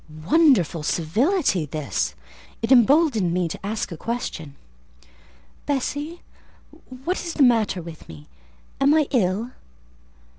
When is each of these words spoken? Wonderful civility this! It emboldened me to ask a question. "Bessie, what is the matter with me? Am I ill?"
Wonderful 0.25 0.81
civility 0.81 1.67
this! 1.67 2.15
It 2.63 2.71
emboldened 2.71 3.31
me 3.31 3.47
to 3.47 3.63
ask 3.63 3.91
a 3.91 3.97
question. 3.97 4.55
"Bessie, 5.67 6.23
what 7.03 7.23
is 7.23 7.35
the 7.35 7.43
matter 7.43 7.83
with 7.83 8.09
me? 8.09 8.27
Am 8.79 8.95
I 8.95 9.07
ill?" 9.11 9.51